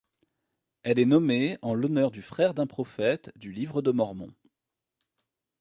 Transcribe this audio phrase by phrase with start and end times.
[0.81, 4.33] Elle est nommée en l'honneur du frère d'un prophète du livre de Mormon.